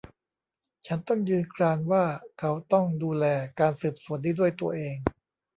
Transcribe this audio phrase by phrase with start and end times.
[0.87, 2.05] ฉันต้องยืนกรานว่า
[2.39, 3.25] เขาต้องดูแล
[3.59, 4.95] การสืบสวนนี้ด้วยตัวเอง